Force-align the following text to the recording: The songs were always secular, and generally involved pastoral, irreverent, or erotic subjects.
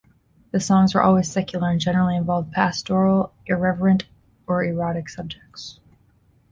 The 0.49 0.59
songs 0.59 0.95
were 0.95 1.03
always 1.03 1.29
secular, 1.31 1.69
and 1.69 1.79
generally 1.79 2.15
involved 2.15 2.51
pastoral, 2.51 3.35
irreverent, 3.45 4.05
or 4.47 4.63
erotic 4.63 5.07
subjects. 5.09 5.79